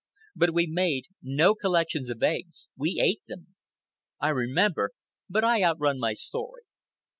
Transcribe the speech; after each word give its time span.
But 0.35 0.51
we 0.51 0.65
made 0.65 1.05
no 1.21 1.53
collections 1.53 2.09
of 2.09 2.23
eggs. 2.23 2.69
We 2.75 2.99
ate 2.99 3.21
them. 3.27 3.53
I 4.19 4.29
remember—but 4.29 5.43
I 5.43 5.61
out 5.61 5.77
run 5.79 5.99
my 5.99 6.13
story. 6.13 6.63